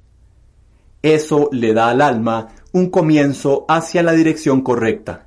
Eso 1.02 1.48
le 1.52 1.72
da 1.72 1.88
al 1.88 2.02
alma 2.02 2.48
un 2.72 2.90
comienzo 2.90 3.64
hacia 3.68 4.02
la 4.02 4.12
dirección 4.12 4.60
correcta. 4.60 5.26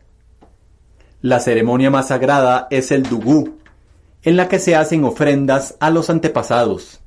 La 1.21 1.39
ceremonia 1.39 1.89
más 1.89 2.09
sagrada 2.09 2.67
es 2.69 2.91
el 2.91 3.03
dugú, 3.03 3.57
en 4.21 4.37
la 4.37 4.47
que 4.47 4.59
se 4.59 4.75
hacen 4.75 5.03
ofrendas 5.03 5.75
a 5.79 5.89
los 5.89 6.09
antepasados. 6.09 6.99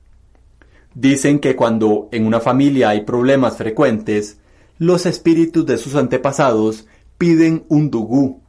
Dicen 0.95 1.39
que 1.39 1.57
cuando 1.57 2.09
en 2.13 2.27
una 2.27 2.41
familia 2.41 2.91
hay 2.91 3.03
problemas 3.03 3.57
frecuentes, 3.57 4.39
los 4.79 5.07
espíritus 5.07 5.65
de 5.65 5.79
sus 5.79 5.95
antepasados 5.95 6.87
piden 7.19 7.65
un 7.69 7.91
dugú 7.91 8.43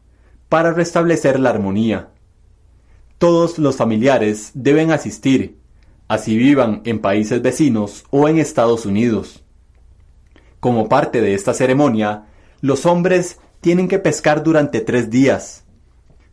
para 0.50 0.74
restablecer 0.74 1.40
la 1.40 1.52
armonía. 1.52 2.13
Todos 3.24 3.58
los 3.58 3.78
familiares 3.78 4.52
deben 4.54 4.92
asistir, 4.92 5.58
así 6.10 6.36
vivan 6.36 6.82
en 6.84 7.00
países 7.00 7.42
vecinos 7.42 8.04
o 8.10 8.28
en 8.28 8.38
Estados 8.38 8.86
Unidos. 8.86 9.46
Como 10.60 10.90
parte 10.90 11.22
de 11.22 11.34
esta 11.34 11.54
ceremonia, 11.54 12.26
los 12.60 12.86
hombres 12.86 13.40
tienen 13.62 13.88
que 13.88 13.98
pescar 13.98 14.44
durante 14.44 14.82
tres 14.82 15.10
días. 15.10 15.64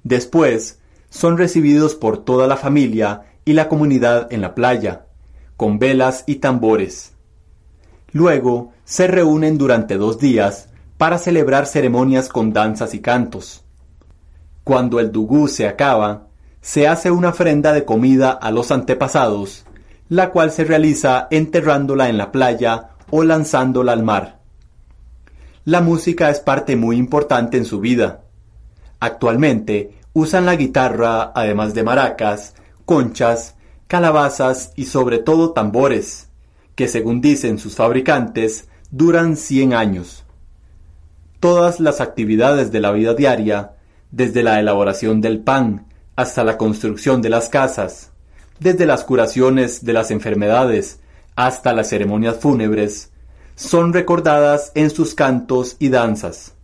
Después, 0.03 0.81
son 1.11 1.39
recibidos 1.39 1.95
por 1.95 2.25
toda 2.25 2.49
la 2.49 2.57
familia 2.57 3.23
y 3.45 3.53
la 3.53 3.69
comunidad 3.69 4.27
en 4.33 4.41
la 4.41 4.57
playa, 4.57 5.07
con 5.57 5.79
velas 5.79 6.25
y 6.27 6.41
tambores. 6.41 7.13
Luego, 8.11 8.73
se 8.83 9.07
reúnen 9.07 9.59
durante 9.59 9.97
dos 9.97 10.19
días 10.19 10.71
para 10.99 11.19
celebrar 11.19 11.69
ceremonias 11.69 12.29
con 12.29 12.53
danzas 12.53 12.95
y 12.95 12.99
cantos. 12.99 13.65
Cuando 14.65 14.99
el 14.99 15.13
dugú 15.13 15.47
se 15.47 15.69
acaba, 15.69 16.30
se 16.61 16.87
hace 16.87 17.11
una 17.11 17.31
ofrenda 17.31 17.73
de 17.73 17.85
comida 17.85 18.31
a 18.31 18.51
los 18.51 18.71
antepasados, 18.71 19.65
la 20.09 20.31
cual 20.31 20.51
se 20.51 20.65
realiza 20.65 21.29
enterrándola 21.31 22.09
en 22.09 22.19
la 22.19 22.33
playa 22.33 22.91
o 23.11 23.25
lanzándola 23.25 23.93
al 23.93 24.03
mar. 24.03 24.41
La 25.65 25.81
música 25.81 26.31
es 26.31 26.41
parte 26.41 26.77
muy 26.77 26.97
importante 26.97 27.57
en 27.57 27.65
su 27.65 27.81
vida. 27.81 28.23
Actualmente 28.99 29.99
usan 30.13 30.47
la 30.47 30.57
guitarra, 30.57 31.33
además 31.35 31.75
de 31.75 31.83
maracas, 31.83 32.55
conchas 32.85 33.57
calabazas 33.87 34.73
y 34.77 34.85
sobre 34.85 35.19
todo 35.19 35.51
tambores, 35.51 36.29
que 36.77 36.87
según 36.87 37.21
dicen 37.21 37.59
sus 37.59 37.75
fabricantes, 37.75 38.69
duran 38.93 39.37
100 39.37 39.75
años. 39.75 40.25
Todas 41.41 41.81
las 41.81 42.01
actividades 42.01 42.71
de 42.71 42.81
la 42.81 42.93
vida 42.93 43.15
diaria, 43.15 43.73
desde 44.13 44.45
la 44.45 44.61
elaboración 44.61 45.21
del 45.21 45.41
pan 45.41 45.90
hasta 46.21 46.45
la 46.45 46.59
construcción 46.59 47.23
de 47.23 47.31
las 47.31 47.49
casas, 47.49 48.11
desde 48.59 48.85
las 48.85 49.05
curaciones 49.05 49.85
de 49.85 49.95
las 49.95 50.11
enfermedades 50.11 51.01
hasta 51.35 51.73
las 51.73 51.89
ceremonias 51.89 52.37
fúnebres, 52.39 53.11
son 53.55 53.95
recordadas 53.95 54.71
en 54.75 54.91
sus 54.91 55.15
cantos 55.15 55.77
y 55.79 55.89
danzas. 55.89 56.55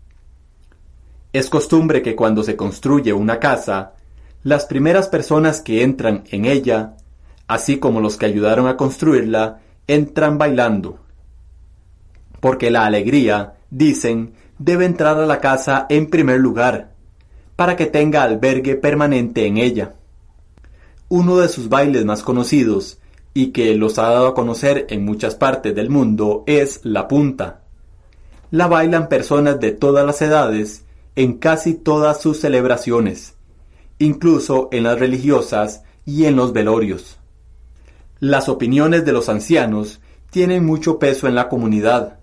Es 1.32 1.48
costumbre 1.48 2.02
que 2.02 2.14
cuando 2.14 2.42
se 2.42 2.54
construye 2.54 3.14
una 3.14 3.40
casa, 3.40 3.94
las 4.42 4.66
primeras 4.66 5.08
personas 5.08 5.62
que 5.62 5.82
entran 5.82 6.24
en 6.30 6.44
ella, 6.44 6.96
así 7.46 7.78
como 7.78 8.02
los 8.02 8.18
que 8.18 8.26
ayudaron 8.26 8.66
a 8.68 8.76
construirla, 8.76 9.60
entran 9.86 10.36
bailando. 10.36 10.98
Porque 12.40 12.70
la 12.70 12.84
alegría, 12.84 13.54
dicen, 13.70 14.34
debe 14.58 14.84
entrar 14.84 15.18
a 15.18 15.24
la 15.24 15.40
casa 15.40 15.86
en 15.88 16.10
primer 16.10 16.40
lugar, 16.40 16.95
para 17.56 17.74
que 17.74 17.86
tenga 17.86 18.22
albergue 18.22 18.76
permanente 18.76 19.46
en 19.46 19.56
ella. 19.56 19.94
Uno 21.08 21.38
de 21.38 21.48
sus 21.48 21.68
bailes 21.68 22.04
más 22.04 22.22
conocidos, 22.22 22.98
y 23.32 23.48
que 23.48 23.74
los 23.74 23.98
ha 23.98 24.08
dado 24.08 24.28
a 24.28 24.34
conocer 24.34 24.86
en 24.88 25.04
muchas 25.04 25.34
partes 25.34 25.74
del 25.74 25.90
mundo, 25.90 26.44
es 26.46 26.80
la 26.84 27.08
punta. 27.08 27.62
La 28.50 28.66
bailan 28.66 29.08
personas 29.08 29.58
de 29.60 29.72
todas 29.72 30.06
las 30.06 30.22
edades 30.22 30.84
en 31.16 31.34
casi 31.34 31.74
todas 31.74 32.20
sus 32.20 32.40
celebraciones, 32.40 33.34
incluso 33.98 34.68
en 34.72 34.84
las 34.84 34.98
religiosas 34.98 35.82
y 36.04 36.24
en 36.26 36.36
los 36.36 36.52
velorios. 36.52 37.18
Las 38.20 38.48
opiniones 38.48 39.04
de 39.04 39.12
los 39.12 39.28
ancianos 39.28 40.00
tienen 40.30 40.64
mucho 40.64 40.98
peso 40.98 41.28
en 41.28 41.34
la 41.34 41.48
comunidad, 41.48 42.18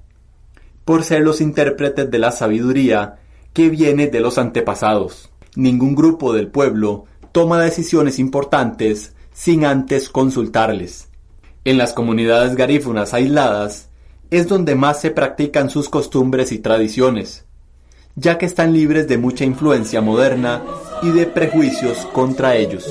por 0.85 1.03
ser 1.03 1.21
los 1.21 1.41
intérpretes 1.41 2.09
de 2.09 2.19
la 2.19 2.31
sabiduría 2.31 3.19
que 3.53 3.69
viene 3.69 4.07
de 4.07 4.19
los 4.19 4.37
antepasados. 4.37 5.29
Ningún 5.55 5.95
grupo 5.95 6.33
del 6.33 6.47
pueblo 6.47 7.05
toma 7.31 7.61
decisiones 7.61 8.19
importantes 8.19 9.13
sin 9.33 9.65
antes 9.65 10.09
consultarles. 10.09 11.09
En 11.65 11.77
las 11.77 11.93
comunidades 11.93 12.55
garífunas 12.55 13.13
aisladas 13.13 13.89
es 14.31 14.47
donde 14.47 14.75
más 14.75 14.99
se 14.99 15.11
practican 15.11 15.69
sus 15.69 15.89
costumbres 15.89 16.51
y 16.51 16.59
tradiciones, 16.59 17.45
ya 18.15 18.37
que 18.37 18.45
están 18.45 18.73
libres 18.73 19.07
de 19.07 19.17
mucha 19.17 19.45
influencia 19.45 20.01
moderna 20.01 20.63
y 21.01 21.09
de 21.11 21.25
prejuicios 21.25 22.05
contra 22.07 22.55
ellos. 22.55 22.85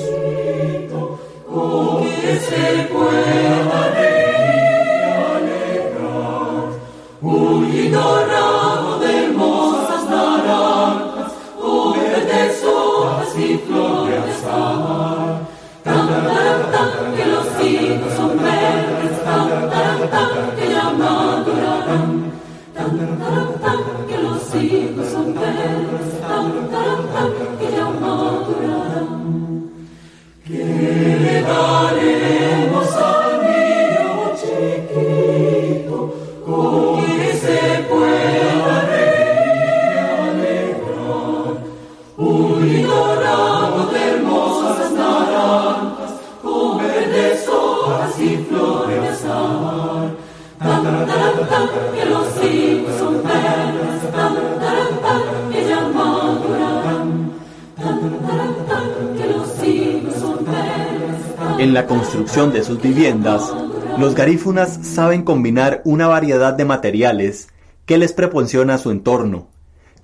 En 61.63 61.75
la 61.75 61.87
construcción 61.87 62.53
de 62.53 62.65
sus 62.65 62.83
viviendas, 62.83 63.55
los 63.97 64.17
garífunas 64.17 64.81
saben 64.83 65.23
combinar 65.23 65.81
una 65.85 66.09
variedad 66.09 66.55
de 66.55 66.65
materiales 66.65 67.51
que 67.87 67.99
les 67.99 68.13
proporciona 68.13 68.79
su 68.79 68.91
entorno, 68.91 69.47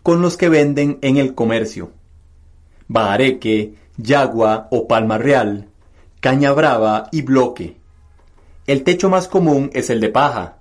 con 0.05 0.23
los 0.23 0.37
que 0.37 0.49
venden 0.49 1.01
en 1.03 1.17
el 1.17 1.35
comercio. 1.35 1.91
Bahareque, 2.87 3.75
yagua 3.97 4.69
o 4.71 4.87
palma 4.87 5.19
real, 5.19 5.67
caña 6.21 6.53
brava 6.53 7.09
y 7.11 7.23
bloque. 7.23 7.77
El 8.69 8.85
techo 8.85 9.11
más 9.11 9.27
común 9.27 9.71
es 9.75 9.91
el 9.91 9.99
de 9.99 10.11
paja, 10.11 10.59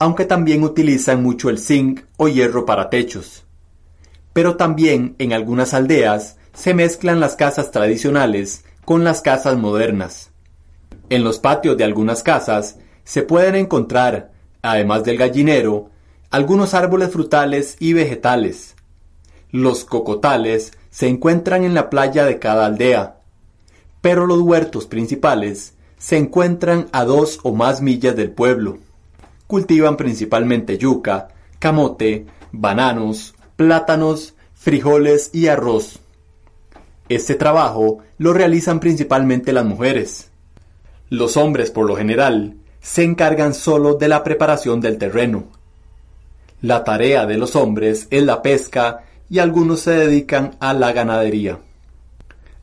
aunque 0.00 0.24
también 0.24 0.64
utilizan 0.64 1.22
mucho 1.22 1.48
el 1.48 1.60
zinc 1.60 2.00
o 2.16 2.26
hierro 2.26 2.66
para 2.66 2.90
techos. 2.90 3.44
Pero 4.32 4.56
también 4.56 5.14
en 5.20 5.32
algunas 5.32 5.74
aldeas 5.74 6.38
se 6.54 6.74
mezclan 6.74 7.20
las 7.20 7.36
casas 7.36 7.70
tradicionales 7.70 8.64
con 8.84 9.04
las 9.04 9.20
casas 9.20 9.56
modernas. 9.56 10.29
En 11.10 11.24
los 11.24 11.40
patios 11.40 11.76
de 11.76 11.82
algunas 11.82 12.22
casas 12.22 12.78
se 13.02 13.22
pueden 13.22 13.56
encontrar, 13.56 14.30
además 14.62 15.02
del 15.02 15.18
gallinero, 15.18 15.90
algunos 16.30 16.72
árboles 16.72 17.10
frutales 17.10 17.76
y 17.80 17.92
vegetales. 17.94 18.76
Los 19.50 19.84
cocotales 19.84 20.72
se 20.90 21.08
encuentran 21.08 21.64
en 21.64 21.74
la 21.74 21.90
playa 21.90 22.24
de 22.24 22.38
cada 22.38 22.66
aldea, 22.66 23.16
pero 24.00 24.24
los 24.24 24.40
huertos 24.40 24.86
principales 24.86 25.74
se 25.98 26.16
encuentran 26.16 26.86
a 26.92 27.04
dos 27.04 27.40
o 27.42 27.52
más 27.52 27.82
millas 27.82 28.14
del 28.14 28.30
pueblo. 28.30 28.78
Cultivan 29.48 29.96
principalmente 29.96 30.78
yuca, 30.78 31.28
camote, 31.58 32.26
bananos, 32.52 33.34
plátanos, 33.56 34.34
frijoles 34.54 35.30
y 35.32 35.48
arroz. 35.48 35.98
Este 37.08 37.34
trabajo 37.34 37.98
lo 38.18 38.32
realizan 38.32 38.78
principalmente 38.78 39.52
las 39.52 39.64
mujeres. 39.64 40.29
Los 41.10 41.36
hombres, 41.36 41.72
por 41.72 41.86
lo 41.86 41.96
general, 41.96 42.54
se 42.80 43.02
encargan 43.02 43.52
solo 43.52 43.94
de 43.94 44.06
la 44.06 44.22
preparación 44.22 44.80
del 44.80 44.96
terreno. 44.96 45.48
La 46.62 46.84
tarea 46.84 47.26
de 47.26 47.36
los 47.36 47.56
hombres 47.56 48.06
es 48.10 48.22
la 48.22 48.42
pesca 48.42 49.02
y 49.28 49.40
algunos 49.40 49.80
se 49.80 49.90
dedican 49.90 50.56
a 50.60 50.72
la 50.72 50.92
ganadería. 50.92 51.58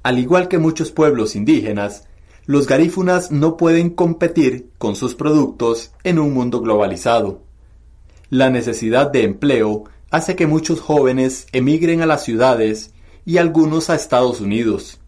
Al 0.01 0.17
igual 0.17 0.47
que 0.47 0.59
muchos 0.59 0.91
pueblos 0.91 1.35
indígenas, 1.35 2.05
los 2.45 2.67
garífunas 2.67 3.31
no 3.31 3.57
pueden 3.57 3.89
competir 3.89 4.69
con 4.77 4.95
sus 4.95 5.13
productos 5.13 5.91
en 6.05 6.17
un 6.17 6.33
mundo 6.33 6.61
globalizado. 6.61 7.41
La 8.29 8.49
necesidad 8.49 9.11
de 9.11 9.23
empleo 9.23 9.83
hace 10.09 10.37
que 10.37 10.47
muchos 10.47 10.79
jóvenes 10.79 11.47
emigren 11.51 12.01
a 12.01 12.05
las 12.05 12.23
ciudades 12.23 12.93
y 13.25 13.39
algunos 13.39 13.89
a 13.89 13.95
Estados 13.95 14.39
Unidos. 14.39 14.99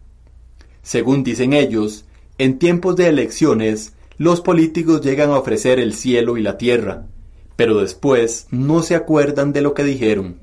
Según 0.82 1.24
dicen 1.24 1.54
ellos, 1.54 2.04
en 2.40 2.58
tiempos 2.58 2.96
de 2.96 3.06
elecciones, 3.06 3.92
los 4.16 4.40
políticos 4.40 5.02
llegan 5.02 5.28
a 5.28 5.38
ofrecer 5.38 5.78
el 5.78 5.92
cielo 5.92 6.38
y 6.38 6.42
la 6.42 6.56
tierra, 6.56 7.04
pero 7.54 7.82
después 7.82 8.46
no 8.50 8.82
se 8.82 8.94
acuerdan 8.94 9.52
de 9.52 9.60
lo 9.60 9.74
que 9.74 9.84
dijeron. 9.84 10.40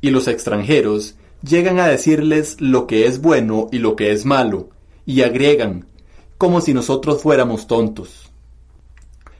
Y 0.00 0.10
los 0.10 0.28
extranjeros 0.28 1.16
llegan 1.42 1.80
a 1.80 1.88
decirles 1.88 2.60
lo 2.60 2.86
que 2.86 3.06
es 3.06 3.20
bueno 3.20 3.66
y 3.72 3.78
lo 3.78 3.96
que 3.96 4.12
es 4.12 4.24
malo, 4.24 4.68
y 5.04 5.22
agregan, 5.22 5.86
como 6.38 6.60
si 6.60 6.72
nosotros 6.72 7.20
fuéramos 7.20 7.66
tontos. 7.66 8.30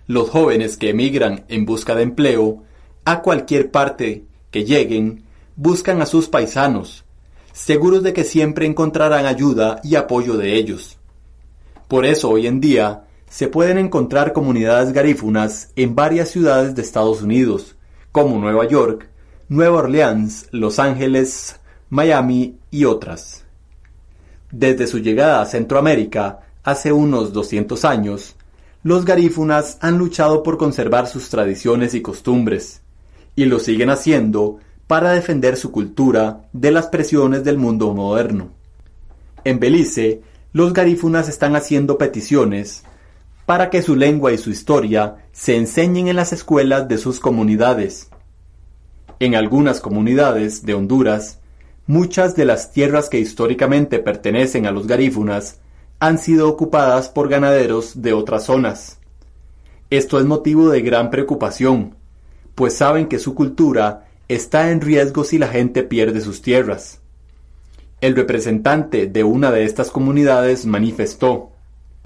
Los 0.08 0.30
jóvenes 0.30 0.76
que 0.76 0.90
emigran 0.90 1.44
en 1.46 1.64
busca 1.64 1.94
de 1.94 2.02
empleo, 2.02 2.64
a 3.04 3.22
cualquier 3.22 3.70
parte 3.70 4.24
que 4.50 4.64
lleguen, 4.64 5.22
buscan 5.54 6.02
a 6.02 6.06
sus 6.06 6.28
paisanos, 6.28 7.04
seguros 7.52 8.02
de 8.02 8.12
que 8.12 8.24
siempre 8.24 8.66
encontrarán 8.66 9.26
ayuda 9.26 9.80
y 9.84 9.94
apoyo 9.94 10.36
de 10.36 10.56
ellos. 10.56 10.98
Por 11.88 12.04
eso 12.04 12.30
hoy 12.30 12.46
en 12.46 12.60
día 12.60 13.04
se 13.28 13.48
pueden 13.48 13.78
encontrar 13.78 14.32
comunidades 14.32 14.92
garífunas 14.92 15.70
en 15.76 15.94
varias 15.94 16.30
ciudades 16.30 16.74
de 16.74 16.82
Estados 16.82 17.22
Unidos, 17.22 17.76
como 18.12 18.38
Nueva 18.38 18.66
York, 18.66 19.08
Nueva 19.48 19.78
Orleans, 19.78 20.48
Los 20.50 20.78
Ángeles, 20.78 21.60
Miami 21.88 22.58
y 22.70 22.84
otras. 22.84 23.44
Desde 24.50 24.86
su 24.86 24.98
llegada 24.98 25.40
a 25.40 25.46
Centroamérica 25.46 26.40
hace 26.64 26.92
unos 26.92 27.32
200 27.32 27.84
años, 27.84 28.36
los 28.82 29.04
garífunas 29.04 29.78
han 29.80 29.98
luchado 29.98 30.42
por 30.42 30.58
conservar 30.58 31.06
sus 31.06 31.28
tradiciones 31.28 31.94
y 31.94 32.02
costumbres, 32.02 32.82
y 33.36 33.44
lo 33.44 33.58
siguen 33.58 33.90
haciendo 33.90 34.58
para 34.86 35.12
defender 35.12 35.56
su 35.56 35.70
cultura 35.70 36.48
de 36.52 36.70
las 36.70 36.86
presiones 36.86 37.44
del 37.44 37.58
mundo 37.58 37.92
moderno. 37.92 38.50
En 39.44 39.60
Belice 39.60 40.22
los 40.56 40.72
garífunas 40.72 41.28
están 41.28 41.54
haciendo 41.54 41.98
peticiones 41.98 42.82
para 43.44 43.68
que 43.68 43.82
su 43.82 43.94
lengua 43.94 44.32
y 44.32 44.38
su 44.38 44.48
historia 44.48 45.16
se 45.30 45.54
enseñen 45.54 46.08
en 46.08 46.16
las 46.16 46.32
escuelas 46.32 46.88
de 46.88 46.96
sus 46.96 47.20
comunidades. 47.20 48.08
En 49.20 49.34
algunas 49.34 49.80
comunidades 49.80 50.64
de 50.64 50.72
Honduras, 50.72 51.40
muchas 51.86 52.36
de 52.36 52.46
las 52.46 52.72
tierras 52.72 53.10
que 53.10 53.20
históricamente 53.20 53.98
pertenecen 53.98 54.64
a 54.64 54.70
los 54.70 54.86
garífunas 54.86 55.60
han 55.98 56.16
sido 56.16 56.48
ocupadas 56.48 57.10
por 57.10 57.28
ganaderos 57.28 58.00
de 58.00 58.14
otras 58.14 58.44
zonas. 58.44 58.98
Esto 59.90 60.18
es 60.18 60.24
motivo 60.24 60.70
de 60.70 60.80
gran 60.80 61.10
preocupación, 61.10 61.96
pues 62.54 62.74
saben 62.74 63.08
que 63.08 63.18
su 63.18 63.34
cultura 63.34 64.08
está 64.26 64.70
en 64.70 64.80
riesgo 64.80 65.22
si 65.22 65.36
la 65.36 65.48
gente 65.48 65.82
pierde 65.82 66.22
sus 66.22 66.40
tierras. 66.40 67.02
El 68.02 68.14
representante 68.14 69.06
de 69.06 69.24
una 69.24 69.50
de 69.50 69.64
estas 69.64 69.90
comunidades 69.90 70.66
manifestó, 70.66 71.52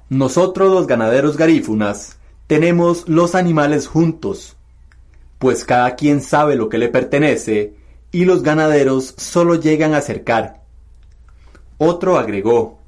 Nosotros 0.08 0.72
los 0.72 0.86
ganaderos 0.86 1.36
garífunas 1.36 2.18
tenemos 2.46 3.08
los 3.08 3.34
animales 3.34 3.88
juntos, 3.88 4.56
pues 5.40 5.64
cada 5.64 5.96
quien 5.96 6.20
sabe 6.20 6.54
lo 6.54 6.68
que 6.68 6.78
le 6.78 6.90
pertenece 6.90 7.74
y 8.12 8.24
los 8.24 8.44
ganaderos 8.44 9.14
solo 9.16 9.56
llegan 9.56 9.94
a 9.94 9.98
acercar. 9.98 10.62
Otro 11.78 12.18
agregó, 12.18 12.78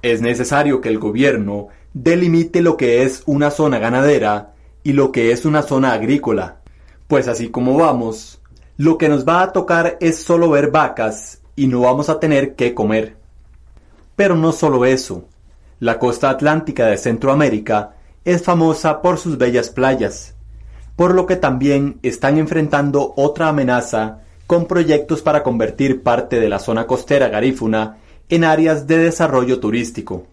es 0.00 0.22
necesario 0.22 0.80
que 0.80 0.88
el 0.88 0.98
gobierno 0.98 1.68
delimite 1.92 2.62
lo 2.62 2.78
que 2.78 3.02
es 3.02 3.22
una 3.26 3.50
zona 3.50 3.78
ganadera 3.78 4.54
y 4.82 4.94
lo 4.94 5.12
que 5.12 5.32
es 5.32 5.44
una 5.44 5.60
zona 5.62 5.92
agrícola, 5.92 6.60
pues 7.06 7.28
así 7.28 7.50
como 7.50 7.76
vamos, 7.76 8.40
lo 8.78 8.96
que 8.96 9.10
nos 9.10 9.28
va 9.28 9.42
a 9.42 9.52
tocar 9.52 9.98
es 10.00 10.22
solo 10.22 10.48
ver 10.48 10.70
vacas 10.70 11.39
y 11.56 11.66
no 11.66 11.80
vamos 11.80 12.08
a 12.08 12.20
tener 12.20 12.54
que 12.54 12.74
comer. 12.74 13.16
Pero 14.16 14.36
no 14.36 14.52
solo 14.52 14.84
eso, 14.84 15.24
la 15.78 15.98
costa 15.98 16.30
atlántica 16.30 16.86
de 16.86 16.98
Centroamérica 16.98 17.94
es 18.24 18.42
famosa 18.42 19.00
por 19.00 19.18
sus 19.18 19.38
bellas 19.38 19.70
playas, 19.70 20.34
por 20.96 21.14
lo 21.14 21.26
que 21.26 21.36
también 21.36 21.98
están 22.02 22.36
enfrentando 22.38 23.14
otra 23.16 23.48
amenaza 23.48 24.20
con 24.46 24.66
proyectos 24.66 25.22
para 25.22 25.42
convertir 25.42 26.02
parte 26.02 26.40
de 26.40 26.48
la 26.48 26.58
zona 26.58 26.86
costera 26.86 27.28
garífuna 27.28 27.98
en 28.28 28.44
áreas 28.44 28.86
de 28.86 28.98
desarrollo 28.98 29.60
turístico. 29.60 30.26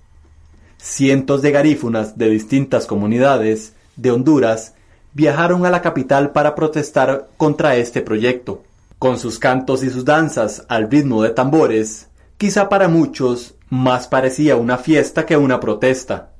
Cientos 0.77 1.41
de 1.41 1.51
garífunas 1.51 2.17
de 2.17 2.29
distintas 2.29 2.85
comunidades 2.85 3.73
de 3.95 4.11
Honduras 4.11 4.73
viajaron 5.13 5.65
a 5.65 5.69
la 5.69 5.81
capital 5.81 6.31
para 6.31 6.55
protestar 6.55 7.27
contra 7.37 7.75
este 7.75 8.01
proyecto. 8.01 8.63
Con 8.99 9.19
sus 9.19 9.37
cantos 9.37 9.83
y 9.83 9.89
sus 9.91 10.05
danzas 10.05 10.65
al 10.69 10.89
ritmo 10.89 11.21
de 11.21 11.29
tambores, 11.29 12.09
quizá 12.37 12.67
para 12.67 12.87
muchos 12.87 13.55
más 13.69 14.07
parecía 14.07 14.55
una 14.55 14.77
fiesta 14.77 15.25
que 15.25 15.37
una 15.37 15.59
protesta, 15.59 16.33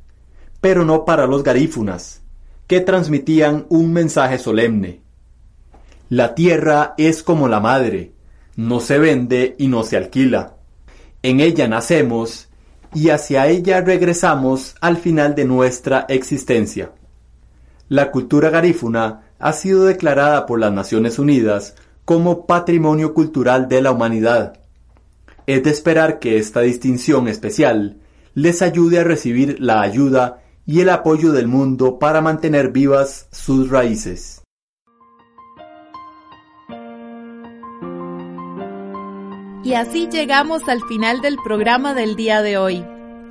pero 0.60 0.84
no 0.84 1.06
para 1.06 1.28
los 1.28 1.44
garífunas, 1.44 2.22
que 2.66 2.80
transmitían 2.82 3.68
un 3.70 3.94
mensaje 3.94 4.40
solemne. 4.40 5.02
La 6.10 6.34
tierra 6.36 6.96
es 6.98 7.22
como 7.22 7.48
la 7.48 7.60
madre, 7.60 8.14
no 8.56 8.80
se 8.80 8.98
vende 8.98 9.56
y 9.60 9.68
no 9.68 9.84
se 9.84 9.98
alquila. 9.98 10.56
En 11.22 11.42
ella 11.42 11.68
nacemos 11.68 12.48
y 12.94 13.10
hacia 13.10 13.48
ella 13.48 13.82
regresamos 13.82 14.76
al 14.82 14.98
final 14.98 15.36
de 15.36 15.46
nuestra 15.46 16.06
existencia. 16.10 16.92
La 17.90 18.10
cultura 18.10 18.50
garífuna 18.50 19.22
ha 19.38 19.54
sido 19.54 19.86
declarada 19.86 20.46
por 20.46 20.60
las 20.60 20.72
Naciones 20.72 21.20
Unidas 21.20 21.76
como 22.08 22.46
Patrimonio 22.46 23.14
Cultural 23.14 23.68
de 23.68 23.82
la 23.82 23.92
Humanidad. 23.92 24.62
Es 25.46 25.62
de 25.64 25.72
esperar 25.72 26.20
que 26.20 26.38
esta 26.38 26.62
distinción 26.62 27.28
especial 27.28 27.98
les 28.34 28.62
ayude 28.62 29.00
a 29.00 29.04
recibir 29.04 29.58
la 29.60 29.82
ayuda 29.82 30.42
y 30.66 30.80
el 30.80 30.88
apoyo 30.90 31.34
del 31.34 31.50
mundo 31.50 32.00
para 32.00 32.22
mantener 32.22 32.72
vivas 32.72 33.28
sus 33.34 33.70
raíces. 33.70 34.42
Y 39.66 39.74
así 39.74 40.08
llegamos 40.10 40.70
al 40.70 40.82
final 40.84 41.20
del 41.20 41.36
programa 41.44 41.94
del 41.94 42.16
día 42.16 42.42
de 42.42 42.58
hoy. 42.58 42.86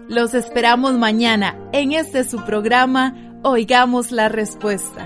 Los 0.07 0.35
esperamos 0.35 0.93
mañana 0.99 1.59
en 1.73 1.93
este 1.93 2.25
su 2.25 2.45
programa 2.45 3.41
Oigamos 3.43 4.13
la 4.13 4.29
respuesta. 4.29 5.06